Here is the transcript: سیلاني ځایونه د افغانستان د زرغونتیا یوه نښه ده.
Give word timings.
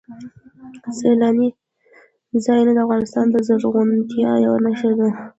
سیلاني 0.97 1.47
ځایونه 2.45 2.71
د 2.73 2.79
افغانستان 2.85 3.25
د 3.31 3.35
زرغونتیا 3.47 4.31
یوه 4.45 4.59
نښه 4.65 4.91
ده. 4.99 5.09